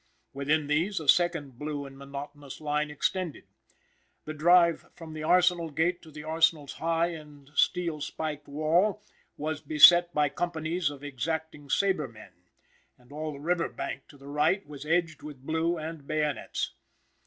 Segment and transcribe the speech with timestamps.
[0.33, 3.43] Within these a second blue and monotonous line extended.
[4.25, 9.03] The drive from the arsenal gate to the arsenal's high and steel spiked wall
[9.37, 12.31] was beset by companies of exacting sabremen,
[12.97, 16.73] and all the river bank to the right was edged with blue and bayonets.